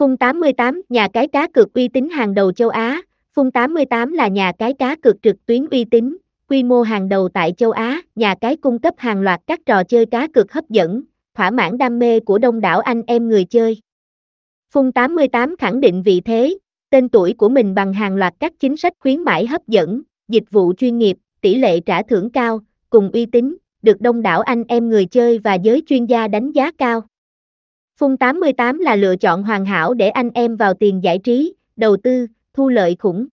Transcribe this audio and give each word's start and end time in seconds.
Phun 0.00 0.16
88, 0.16 0.82
nhà 0.88 1.08
cái 1.08 1.28
cá 1.28 1.48
cược 1.48 1.72
uy 1.74 1.88
tín 1.88 2.08
hàng 2.08 2.34
đầu 2.34 2.52
châu 2.52 2.68
Á. 2.68 3.02
Phun 3.34 3.50
88 3.50 4.12
là 4.12 4.28
nhà 4.28 4.52
cái 4.58 4.74
cá 4.74 4.96
cược 4.96 5.22
trực 5.22 5.46
tuyến 5.46 5.66
uy 5.66 5.84
tín, 5.84 6.16
quy 6.48 6.62
mô 6.62 6.82
hàng 6.82 7.08
đầu 7.08 7.28
tại 7.28 7.52
châu 7.56 7.70
Á, 7.70 8.00
nhà 8.14 8.34
cái 8.40 8.56
cung 8.56 8.78
cấp 8.78 8.94
hàng 8.98 9.20
loạt 9.20 9.40
các 9.46 9.60
trò 9.66 9.84
chơi 9.84 10.06
cá 10.06 10.28
cược 10.28 10.52
hấp 10.52 10.68
dẫn, 10.68 11.02
thỏa 11.34 11.50
mãn 11.50 11.78
đam 11.78 11.98
mê 11.98 12.20
của 12.20 12.38
đông 12.38 12.60
đảo 12.60 12.80
anh 12.80 13.02
em 13.06 13.28
người 13.28 13.44
chơi. 13.44 13.80
Phun 14.70 14.92
88 14.92 15.56
khẳng 15.56 15.80
định 15.80 16.02
vị 16.02 16.20
thế, 16.20 16.58
tên 16.90 17.08
tuổi 17.08 17.34
của 17.38 17.48
mình 17.48 17.74
bằng 17.74 17.92
hàng 17.92 18.16
loạt 18.16 18.34
các 18.40 18.52
chính 18.60 18.76
sách 18.76 18.92
khuyến 18.98 19.22
mãi 19.22 19.46
hấp 19.46 19.68
dẫn, 19.68 20.02
dịch 20.28 20.44
vụ 20.50 20.72
chuyên 20.78 20.98
nghiệp, 20.98 21.16
tỷ 21.40 21.54
lệ 21.54 21.80
trả 21.80 22.02
thưởng 22.02 22.30
cao, 22.30 22.60
cùng 22.90 23.10
uy 23.12 23.26
tín, 23.26 23.56
được 23.82 24.00
đông 24.00 24.22
đảo 24.22 24.40
anh 24.40 24.64
em 24.68 24.88
người 24.88 25.06
chơi 25.06 25.38
và 25.38 25.54
giới 25.54 25.82
chuyên 25.86 26.06
gia 26.06 26.28
đánh 26.28 26.52
giá 26.52 26.70
cao. 26.78 27.02
Phun 28.00 28.16
88 28.16 28.78
là 28.78 28.96
lựa 28.96 29.16
chọn 29.16 29.42
hoàn 29.42 29.64
hảo 29.64 29.94
để 29.94 30.08
anh 30.08 30.30
em 30.34 30.56
vào 30.56 30.74
tiền 30.74 31.02
giải 31.02 31.18
trí, 31.18 31.54
đầu 31.76 31.96
tư, 31.96 32.26
thu 32.54 32.68
lợi 32.68 32.96
khủng. 32.98 33.26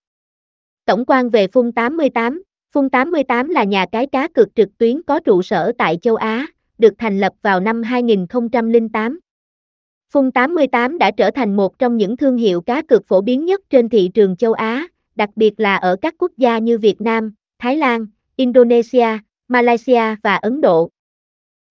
Tổng 0.85 1.05
quan 1.07 1.30
về 1.30 1.48
Phun 1.48 1.71
88 1.71 2.43
Phun 2.73 2.90
88 2.90 3.49
là 3.49 3.63
nhà 3.63 3.85
cái 3.91 4.07
cá 4.07 4.27
cược 4.27 4.55
trực 4.55 4.77
tuyến 4.77 5.02
có 5.03 5.20
trụ 5.20 5.41
sở 5.41 5.71
tại 5.77 5.98
châu 6.02 6.16
Á, 6.16 6.48
được 6.77 6.93
thành 6.98 7.20
lập 7.20 7.34
vào 7.41 7.59
năm 7.59 7.84
2008. 7.84 9.20
Phun 10.13 10.31
88 10.31 10.98
đã 10.98 11.12
trở 11.12 11.31
thành 11.31 11.55
một 11.55 11.79
trong 11.79 11.98
những 11.98 12.18
thương 12.18 12.38
hiệu 12.38 12.62
cá 12.62 12.81
cược 12.81 13.07
phổ 13.07 13.21
biến 13.21 13.45
nhất 13.45 13.62
trên 13.70 13.90
thị 13.90 14.09
trường 14.13 14.35
châu 14.35 14.54
Á, 14.54 14.88
đặc 15.15 15.29
biệt 15.35 15.59
là 15.59 15.76
ở 15.76 15.95
các 16.02 16.15
quốc 16.18 16.31
gia 16.38 16.57
như 16.57 16.77
Việt 16.77 17.02
Nam, 17.02 17.34
Thái 17.59 17.77
Lan, 17.77 18.05
Indonesia, 18.35 19.07
Malaysia 19.48 20.15
và 20.23 20.35
Ấn 20.35 20.62
Độ. 20.62 20.90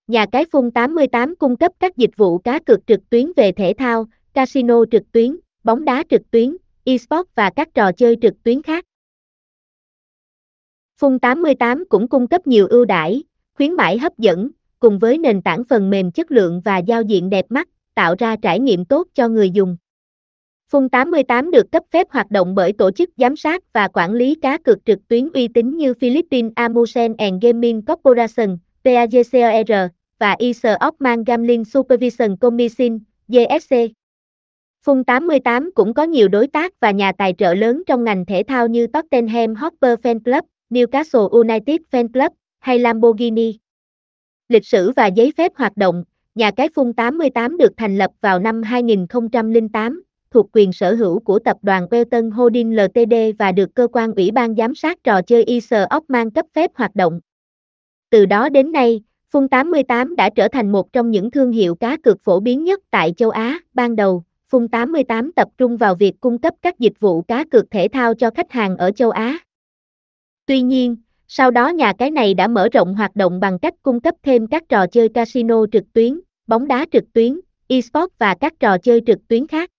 Nhà 0.07 0.27
cái 0.33 0.45
Phun 0.53 0.71
88 0.71 1.37
cung 1.37 1.57
cấp 1.57 1.73
các 1.81 1.97
dịch 1.97 2.11
vụ 2.17 2.39
cá 2.39 2.59
cược 2.59 2.87
trực 2.87 3.11
tuyến 3.11 3.33
về 3.37 3.53
thể 3.53 3.75
thao, 3.79 4.07
casino 4.35 4.85
trực 4.91 5.03
tuyến, 5.13 5.37
bóng 5.65 5.85
đá 5.85 6.05
trực 6.11 6.31
tuyến, 6.31 6.57
eSports 6.85 7.31
và 7.35 7.51
các 7.57 7.69
trò 7.75 7.93
chơi 7.93 8.17
trực 8.23 8.43
tuyến 8.43 8.63
khác. 8.63 8.85
Phun 11.01 11.19
88 11.19 11.85
cũng 11.89 12.09
cung 12.09 12.27
cấp 12.27 12.47
nhiều 12.47 12.67
ưu 12.67 12.85
đãi, 12.85 13.23
khuyến 13.55 13.73
mãi 13.73 13.99
hấp 13.99 14.19
dẫn, 14.19 14.51
cùng 14.79 14.99
với 14.99 15.19
nền 15.19 15.43
tảng 15.43 15.65
phần 15.65 15.91
mềm 15.91 16.11
chất 16.13 16.31
lượng 16.31 16.61
và 16.65 16.79
giao 16.79 17.03
diện 17.03 17.31
đẹp 17.31 17.45
mắt, 17.49 17.69
tạo 17.95 18.15
ra 18.19 18.37
trải 18.43 18.61
nghiệm 18.61 18.85
tốt 18.85 19.07
cho 19.15 19.29
người 19.29 19.51
dùng. 19.51 19.77
Phun 20.69 20.89
88 20.89 21.51
được 21.51 21.73
cấp 21.73 21.83
phép 21.93 22.07
hoạt 22.11 22.31
động 22.31 22.55
bởi 22.55 22.73
tổ 22.73 22.91
chức 22.91 23.11
giám 23.17 23.37
sát 23.37 23.73
và 23.73 23.89
quản 23.89 24.13
lý 24.13 24.35
cá 24.35 24.59
cược 24.59 24.85
trực 24.85 25.09
tuyến 25.09 25.29
uy 25.35 25.49
tín 25.49 25.77
như 25.77 25.95
Philippines 25.95 26.53
Amusement 26.55 27.19
and 27.19 27.45
Gaming 27.45 27.83
Corporation, 27.83 28.59
PAGCOR, 28.85 29.91
và 30.19 30.37
Isle 30.39 30.77
of 30.81 31.25
Gambling 31.27 31.65
Supervision 31.65 32.37
Commission, 32.37 32.99
GSC. 33.29 33.77
Phung 34.83 35.05
88 35.05 35.71
cũng 35.75 35.95
có 35.95 36.03
nhiều 36.03 36.29
đối 36.29 36.47
tác 36.47 36.81
và 36.81 36.91
nhà 36.91 37.13
tài 37.13 37.35
trợ 37.39 37.55
lớn 37.55 37.83
trong 37.87 38.05
ngành 38.05 38.27
thể 38.27 38.43
thao 38.49 38.69
như 38.69 38.87
Tottenham 38.87 39.55
Hotspur 39.55 39.91
Fan 40.03 40.21
Club, 40.21 40.45
Newcastle 40.71 41.29
United 41.29 41.81
Fan 41.91 42.09
Club, 42.09 42.33
hay 42.59 42.79
Lamborghini. 42.79 43.59
Lịch 44.49 44.67
sử 44.67 44.93
và 44.97 45.07
giấy 45.07 45.33
phép 45.37 45.53
hoạt 45.55 45.77
động, 45.77 46.05
nhà 46.35 46.51
cái 46.51 46.69
Phung 46.75 46.93
88 46.93 47.57
được 47.57 47.73
thành 47.77 47.99
lập 47.99 48.11
vào 48.21 48.39
năm 48.39 48.63
2008, 48.63 50.03
thuộc 50.31 50.47
quyền 50.53 50.73
sở 50.73 50.95
hữu 50.95 51.21
của 51.21 51.39
tập 51.39 51.57
đoàn 51.63 51.87
Welton 51.91 52.31
Holding 52.31 52.77
Ltd 52.77 53.15
và 53.39 53.53
được 53.53 53.75
cơ 53.75 53.89
quan 53.93 54.13
ủy 54.15 54.31
ban 54.31 54.55
giám 54.55 54.75
sát 54.75 55.05
trò 55.05 55.23
chơi 55.23 55.45
Isle 55.45 55.87
of 55.87 56.31
cấp 56.31 56.47
phép 56.55 56.71
hoạt 56.75 56.95
động. 56.95 57.21
Từ 58.11 58.27
đó 58.27 58.49
đến 58.49 58.73
nay, 58.73 59.01
Phun 59.31 59.49
88 59.49 60.17
đã 60.17 60.31
trở 60.31 60.49
thành 60.49 60.73
một 60.73 60.93
trong 60.93 61.11
những 61.11 61.31
thương 61.31 61.53
hiệu 61.53 61.75
cá 61.75 61.97
cược 61.97 62.21
phổ 62.21 62.41
biến 62.41 62.65
nhất 62.65 62.81
tại 62.91 63.13
châu 63.17 63.31
Á. 63.31 63.59
Ban 63.75 63.97
đầu, 63.97 64.25
Phun 64.49 64.69
88 64.69 65.33
tập 65.33 65.49
trung 65.59 65.77
vào 65.77 65.95
việc 65.95 66.21
cung 66.21 66.39
cấp 66.39 66.55
các 66.63 66.79
dịch 66.79 67.01
vụ 67.01 67.23
cá 67.23 67.45
cược 67.45 67.71
thể 67.71 67.89
thao 67.89 68.15
cho 68.15 68.31
khách 68.31 68.53
hàng 68.53 68.77
ở 68.77 68.91
châu 68.91 69.11
Á. 69.11 69.39
Tuy 70.47 70.61
nhiên, 70.61 70.97
sau 71.29 71.51
đó 71.51 71.69
nhà 71.69 71.93
cái 71.99 72.11
này 72.11 72.35
đã 72.35 72.49
mở 72.49 72.69
rộng 72.73 72.95
hoạt 72.95 73.17
động 73.17 73.41
bằng 73.41 73.59
cách 73.59 73.75
cung 73.83 74.01
cấp 74.01 74.15
thêm 74.23 74.47
các 74.47 74.63
trò 74.69 74.87
chơi 74.87 75.09
casino 75.09 75.67
trực 75.73 75.93
tuyến, 75.93 76.21
bóng 76.47 76.69
đá 76.69 76.87
trực 76.93 77.13
tuyến, 77.13 77.41
eSports 77.69 78.15
và 78.19 78.35
các 78.41 78.53
trò 78.61 78.79
chơi 78.79 79.01
trực 79.07 79.19
tuyến 79.29 79.47
khác. 79.47 79.71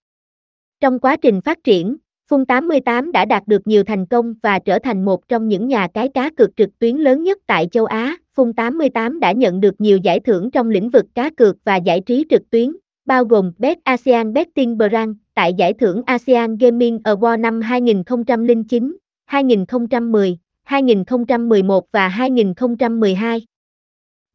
Trong 0.80 1.00
quá 1.00 1.16
trình 1.16 1.42
phát 1.42 1.64
triển, 1.64 1.98
Phun 2.30 2.46
88 2.46 3.12
đã 3.12 3.26
đạt 3.26 3.48
được 3.48 3.68
nhiều 3.68 3.84
thành 3.84 4.06
công 4.06 4.34
và 4.44 4.60
trở 4.60 4.80
thành 4.80 5.06
một 5.06 5.28
trong 5.28 5.48
những 5.48 5.68
nhà 5.68 5.88
cái 5.94 6.10
cá 6.10 6.30
cược 6.38 6.56
trực 6.56 6.80
tuyến 6.80 6.98
lớn 6.98 7.24
nhất 7.24 7.38
tại 7.48 7.68
châu 7.72 7.86
Á. 7.86 8.18
Phung 8.38 8.54
88 8.54 9.20
đã 9.20 9.32
nhận 9.32 9.62
được 9.62 9.82
nhiều 9.82 9.98
giải 9.98 10.20
thưởng 10.20 10.52
trong 10.52 10.70
lĩnh 10.70 10.90
vực 10.90 11.06
cá 11.16 11.30
cược 11.30 11.56
và 11.64 11.76
giải 11.76 12.02
trí 12.02 12.26
trực 12.30 12.50
tuyến, 12.50 12.76
bao 13.06 13.26
gồm 13.26 13.52
Best 13.58 13.80
ASEAN 13.84 14.34
Betting 14.34 14.78
Brand 14.78 15.18
tại 15.34 15.54
giải 15.54 15.74
thưởng 15.74 16.02
ASEAN 16.06 16.58
Gaming 16.58 17.00
Award 17.04 17.40
năm 17.40 17.62
2009, 17.62 18.98
2010, 19.26 20.38
2011 20.64 21.86
và 21.92 22.08
2012. 22.08 23.42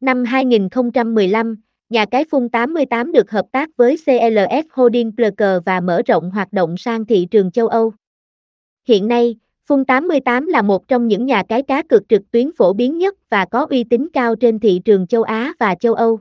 Năm 0.01 0.23
2015, 0.23 1.55
nhà 1.89 2.05
cái 2.05 2.25
Phung 2.31 2.49
88 2.49 3.11
được 3.11 3.31
hợp 3.31 3.45
tác 3.51 3.69
với 3.77 3.97
CLS 4.05 4.65
Holding 4.71 5.11
Plc 5.11 5.65
và 5.65 5.79
mở 5.79 6.01
rộng 6.05 6.31
hoạt 6.31 6.53
động 6.53 6.77
sang 6.77 7.05
thị 7.05 7.27
trường 7.31 7.51
châu 7.51 7.67
Âu. 7.67 7.93
Hiện 8.87 9.07
nay, 9.07 9.35
Fun 9.69 9.85
88 9.85 10.47
là 10.47 10.61
một 10.61 10.87
trong 10.87 11.07
những 11.07 11.25
nhà 11.25 11.43
cái 11.49 11.63
cá 11.63 11.83
cược 11.83 12.09
trực 12.09 12.31
tuyến 12.31 12.51
phổ 12.57 12.73
biến 12.73 12.97
nhất 12.97 13.15
và 13.29 13.45
có 13.45 13.67
uy 13.69 13.83
tín 13.83 14.07
cao 14.13 14.35
trên 14.35 14.59
thị 14.59 14.81
trường 14.85 15.07
châu 15.07 15.23
Á 15.23 15.53
và 15.59 15.75
châu 15.75 15.93
Âu. 15.93 16.19